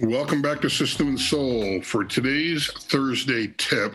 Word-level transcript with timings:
Welcome 0.00 0.42
back 0.42 0.60
to 0.62 0.68
System 0.68 1.06
and 1.06 1.20
Soul. 1.20 1.80
For 1.82 2.04
today's 2.04 2.66
Thursday 2.66 3.54
tip, 3.58 3.94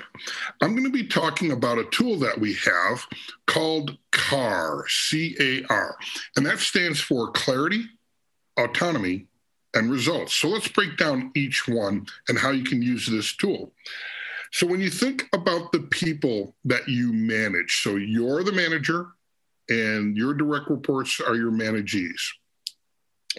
I'm 0.62 0.72
going 0.72 0.86
to 0.86 0.90
be 0.90 1.06
talking 1.06 1.52
about 1.52 1.78
a 1.78 1.84
tool 1.92 2.16
that 2.20 2.40
we 2.40 2.54
have 2.54 3.06
called 3.48 3.98
CAR, 4.12 4.86
C 4.88 5.36
A 5.42 5.66
R, 5.70 5.98
and 6.38 6.46
that 6.46 6.60
stands 6.60 7.02
for 7.02 7.32
Clarity, 7.32 7.84
Autonomy, 8.58 9.28
and 9.74 9.92
Results. 9.92 10.34
So 10.36 10.48
let's 10.48 10.70
break 10.70 10.96
down 10.96 11.34
each 11.36 11.68
one 11.68 12.06
and 12.30 12.40
how 12.40 12.52
you 12.52 12.64
can 12.64 12.82
use 12.82 13.06
this 13.06 13.36
tool. 13.36 13.74
So 14.54 14.66
when 14.66 14.80
you 14.80 14.90
think 14.90 15.28
about 15.34 15.74
the 15.74 15.82
people 15.82 16.56
that 16.64 16.88
you 16.88 17.12
manage, 17.12 17.82
so 17.84 17.98
you're 17.98 18.46
the 18.46 18.54
manager 18.54 19.08
and 19.68 20.16
your 20.16 20.34
direct 20.34 20.70
reports 20.70 21.20
are 21.20 21.36
your 21.36 21.52
managees. 21.52 22.36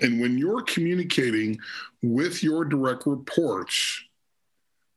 And 0.01 0.21
when 0.21 0.39
you're 0.39 0.63
communicating 0.63 1.59
with 2.03 2.43
your 2.43 2.65
direct 2.65 3.07
reports, 3.07 4.03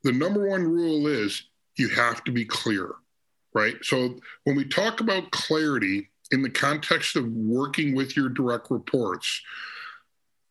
the 0.03 0.11
number 0.11 0.47
one 0.47 0.63
rule 0.63 1.07
is 1.07 1.43
you 1.77 1.89
have 1.89 2.23
to 2.25 2.31
be 2.31 2.45
clear, 2.45 2.91
right? 3.53 3.75
So 3.83 4.17
when 4.43 4.55
we 4.55 4.65
talk 4.65 4.99
about 4.99 5.31
clarity 5.31 6.09
in 6.31 6.41
the 6.41 6.49
context 6.49 7.15
of 7.15 7.27
working 7.27 7.95
with 7.95 8.15
your 8.15 8.29
direct 8.29 8.71
reports, 8.71 9.41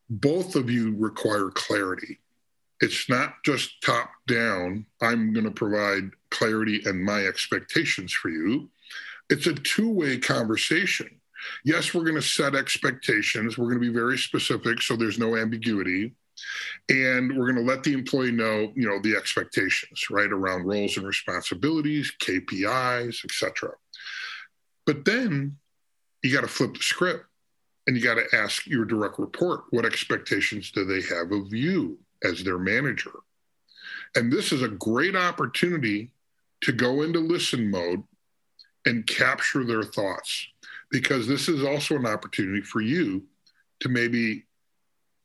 both 0.09 0.55
of 0.55 0.69
you 0.69 0.95
require 0.97 1.49
clarity. 1.49 2.19
It's 2.81 3.09
not 3.09 3.35
just 3.45 3.81
top 3.81 4.11
down, 4.27 4.85
I'm 5.01 5.33
going 5.33 5.45
to 5.45 5.51
provide 5.51 6.11
clarity 6.31 6.81
and 6.85 7.03
my 7.03 7.25
expectations 7.25 8.11
for 8.11 8.29
you. 8.29 8.69
It's 9.29 9.47
a 9.47 9.53
two 9.53 9.89
way 9.89 10.17
conversation 10.17 11.19
yes, 11.63 11.93
we're 11.93 12.03
going 12.03 12.15
to 12.15 12.21
set 12.21 12.55
expectations. 12.55 13.57
We're 13.57 13.69
going 13.69 13.81
to 13.81 13.87
be 13.87 13.93
very 13.93 14.17
specific 14.17 14.81
so 14.81 14.95
there's 14.95 15.19
no 15.19 15.35
ambiguity. 15.35 16.13
And 16.89 17.37
we're 17.37 17.51
going 17.51 17.63
to 17.63 17.71
let 17.71 17.83
the 17.83 17.93
employee 17.93 18.31
know, 18.31 18.71
you 18.75 18.87
know, 18.87 18.99
the 19.01 19.15
expectations, 19.15 20.09
right, 20.09 20.31
around 20.31 20.65
roles 20.65 20.97
and 20.97 21.05
responsibilities, 21.05 22.11
KPIs, 22.19 23.23
etc. 23.23 23.71
But 24.85 25.05
then 25.05 25.57
you 26.23 26.33
got 26.33 26.41
to 26.41 26.47
flip 26.47 26.73
the 26.73 26.83
script 26.83 27.25
and 27.85 27.95
you 27.95 28.03
got 28.03 28.15
to 28.15 28.35
ask 28.35 28.65
your 28.65 28.85
direct 28.85 29.19
report 29.19 29.65
what 29.69 29.85
expectations 29.85 30.71
do 30.71 30.85
they 30.85 31.01
have 31.01 31.31
of 31.31 31.53
you 31.53 31.99
as 32.23 32.43
their 32.43 32.59
manager? 32.59 33.11
And 34.15 34.31
this 34.31 34.51
is 34.51 34.61
a 34.61 34.69
great 34.69 35.15
opportunity 35.15 36.11
to 36.61 36.71
go 36.71 37.01
into 37.01 37.19
listen 37.19 37.69
mode 37.69 38.03
and 38.85 39.05
capture 39.05 39.63
their 39.63 39.83
thoughts 39.83 40.47
because 40.93 41.27
this 41.27 41.49
is 41.49 41.63
also 41.63 41.95
an 41.95 42.05
opportunity 42.05 42.61
for 42.61 42.79
you 42.79 43.23
to 43.79 43.89
maybe 43.89 44.45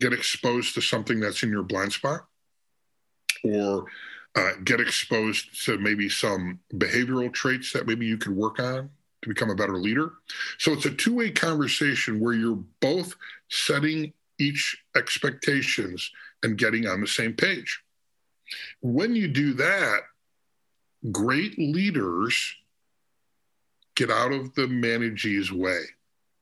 get 0.00 0.14
exposed 0.14 0.74
to 0.74 0.80
something 0.80 1.20
that's 1.20 1.42
in 1.42 1.50
your 1.50 1.62
blind 1.62 1.92
spot 1.92 2.26
or 3.44 3.84
uh, 4.34 4.52
get 4.64 4.80
exposed 4.80 5.64
to 5.66 5.76
maybe 5.78 6.08
some 6.08 6.58
behavioral 6.74 7.32
traits 7.32 7.70
that 7.72 7.86
maybe 7.86 8.06
you 8.06 8.16
could 8.16 8.34
work 8.34 8.58
on 8.58 8.88
to 9.20 9.28
become 9.28 9.50
a 9.50 9.54
better 9.54 9.76
leader. 9.76 10.12
So 10.56 10.72
it's 10.72 10.86
a 10.86 10.90
two 10.90 11.14
way 11.14 11.30
conversation 11.30 12.18
where 12.18 12.32
you're 12.32 12.64
both 12.80 13.14
setting 13.50 14.14
each 14.38 14.82
expectations 14.96 16.10
and 16.42 16.56
getting 16.56 16.86
on 16.86 17.02
the 17.02 17.06
same 17.06 17.34
page. 17.34 17.82
When 18.80 19.14
you 19.14 19.28
do 19.28 19.52
that, 19.54 20.00
great 21.12 21.58
leaders 21.58 22.54
get 23.98 24.10
out 24.12 24.32
of 24.32 24.54
the 24.54 24.68
managee's 24.68 25.50
way. 25.50 25.80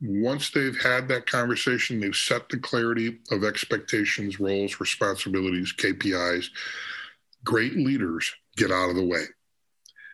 Once 0.02 0.50
they've 0.50 0.78
had 0.78 1.08
that 1.08 1.24
conversation, 1.24 1.98
they've 1.98 2.14
set 2.14 2.50
the 2.50 2.58
clarity 2.58 3.18
of 3.30 3.44
expectations, 3.44 4.38
roles, 4.38 4.78
responsibilities, 4.78 5.72
KPIs. 5.74 6.48
Great 7.44 7.74
leaders 7.74 8.30
get 8.58 8.70
out 8.70 8.90
of 8.90 8.96
the 8.96 9.04
way. 9.06 9.24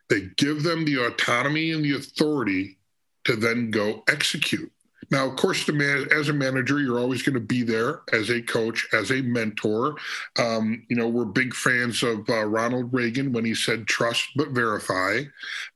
They 0.09 0.29
give 0.37 0.63
them 0.63 0.85
the 0.85 1.05
autonomy 1.05 1.73
and 1.73 1.85
the 1.85 1.97
authority 1.97 2.79
to 3.25 3.35
then 3.35 3.73
go 3.73 4.05
execute. 4.09 4.71
Now, 5.13 5.29
of 5.29 5.37
course, 5.37 5.69
as 5.69 6.29
a 6.31 6.33
manager, 6.33 6.81
you're 6.81 6.99
always 6.99 7.23
going 7.23 7.35
to 7.35 7.41
be 7.41 7.63
there 7.63 8.01
as 8.15 8.31
a 8.31 8.41
coach, 8.41 8.89
as 8.95 9.11
a 9.11 9.21
mentor. 9.21 9.97
Um, 10.39 10.87
you 10.89 10.97
know, 10.97 11.07
we're 11.07 11.27
big 11.27 11.55
fans 11.55 12.03
of 12.03 12.29
uh, 12.31 12.47
Ronald 12.47 12.95
Reagan 12.95 13.31
when 13.31 13.45
he 13.45 13.55
said, 13.55 13.87
trust 13.87 14.27
but 14.37 14.53
verify. 14.53 15.21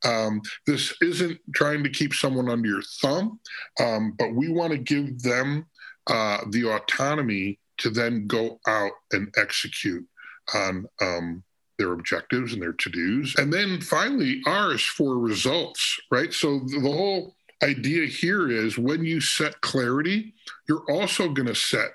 Um, 0.04 0.40
this 0.66 0.94
isn't 1.02 1.38
trying 1.54 1.84
to 1.84 1.90
keep 1.90 2.14
someone 2.14 2.48
under 2.48 2.66
your 2.66 2.82
thumb, 3.02 3.38
um, 3.78 4.14
but 4.18 4.34
we 4.34 4.48
want 4.48 4.72
to 4.72 4.78
give 4.78 5.20
them 5.20 5.66
uh, 6.06 6.38
the 6.50 6.70
autonomy 6.70 7.58
to 7.76 7.90
then 7.90 8.26
go 8.26 8.58
out 8.66 8.92
and 9.12 9.28
execute 9.36 10.06
on 10.54 10.86
um, 11.02 11.42
their 11.78 11.92
objectives 11.92 12.54
and 12.54 12.62
their 12.62 12.72
to 12.72 12.88
dos. 12.88 13.34
And 13.36 13.52
then 13.52 13.82
finally, 13.82 14.40
R 14.46 14.72
is 14.72 14.82
for 14.82 15.18
results, 15.18 16.00
right? 16.10 16.32
So 16.32 16.60
the 16.60 16.80
whole 16.80 17.35
idea 17.62 18.06
here 18.06 18.50
is 18.50 18.78
when 18.78 19.04
you 19.04 19.20
set 19.20 19.60
clarity, 19.60 20.34
you're 20.68 20.84
also 20.90 21.28
going 21.28 21.48
to 21.48 21.54
set 21.54 21.90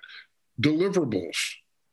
deliverables, 0.62 1.38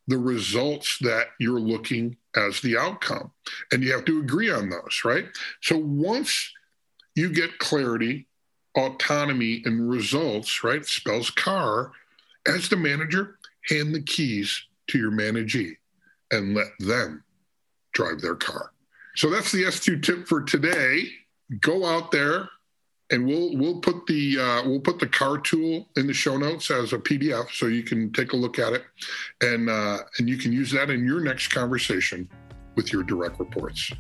the 0.06 0.18
results 0.18 0.98
that 1.00 1.28
you're 1.38 1.60
looking 1.60 2.16
as 2.36 2.60
the 2.60 2.78
outcome. 2.78 3.30
And 3.72 3.82
you 3.82 3.92
have 3.92 4.04
to 4.06 4.20
agree 4.20 4.50
on 4.50 4.70
those, 4.70 5.02
right? 5.04 5.26
So 5.60 5.76
once 5.78 6.52
you 7.14 7.30
get 7.30 7.58
clarity, 7.58 8.26
autonomy, 8.76 9.62
and 9.64 9.90
results, 9.90 10.62
right? 10.62 10.84
Spells 10.84 11.30
car. 11.30 11.92
As 12.46 12.68
the 12.68 12.76
manager, 12.76 13.38
hand 13.68 13.94
the 13.94 14.00
keys 14.00 14.64
to 14.88 14.98
your 14.98 15.10
managee 15.10 15.76
and 16.30 16.54
let 16.54 16.68
them 16.78 17.24
drive 17.92 18.20
their 18.20 18.36
car. 18.36 18.72
So 19.16 19.28
that's 19.30 19.52
the 19.52 19.64
S2 19.64 20.02
tip 20.02 20.28
for 20.28 20.42
today. 20.42 21.08
Go 21.60 21.84
out 21.84 22.12
there, 22.12 22.48
and 23.10 23.26
we'll 23.26 23.56
we'll 23.56 23.80
put 23.80 24.06
the 24.06 24.38
uh, 24.38 24.68
we'll 24.68 24.80
put 24.80 24.98
the 24.98 25.06
car 25.06 25.38
tool 25.38 25.88
in 25.96 26.06
the 26.06 26.12
show 26.12 26.36
notes 26.36 26.70
as 26.70 26.92
a 26.92 26.98
PDF, 26.98 27.50
so 27.52 27.66
you 27.66 27.82
can 27.82 28.12
take 28.12 28.32
a 28.32 28.36
look 28.36 28.58
at 28.58 28.72
it, 28.72 28.84
and 29.40 29.70
uh, 29.70 29.98
and 30.18 30.28
you 30.28 30.36
can 30.36 30.52
use 30.52 30.70
that 30.72 30.90
in 30.90 31.06
your 31.06 31.20
next 31.20 31.48
conversation 31.48 32.28
with 32.74 32.92
your 32.92 33.02
direct 33.02 33.38
reports. 33.38 33.90